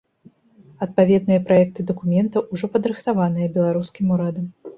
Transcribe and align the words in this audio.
Адпаведныя 0.85 1.41
праекты 1.49 1.85
дакументаў 1.89 2.41
ужо 2.57 2.71
падрыхтаваныя 2.79 3.53
беларускім 3.61 4.05
урадам. 4.19 4.51